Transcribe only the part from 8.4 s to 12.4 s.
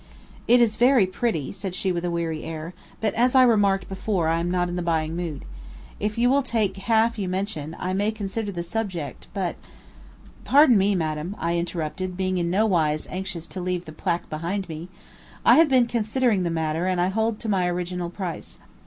the subject, but" "Pardon me, Madame," I interrupted, being